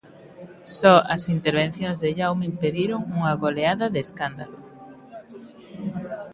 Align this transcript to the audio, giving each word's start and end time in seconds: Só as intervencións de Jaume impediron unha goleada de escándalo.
Só 0.77 0.95
as 1.15 1.23
intervencións 1.35 1.97
de 2.03 2.09
Jaume 2.17 2.49
impediron 2.51 3.01
unha 3.17 3.33
goleada 3.43 3.85
de 3.93 3.99
escándalo. 4.05 4.57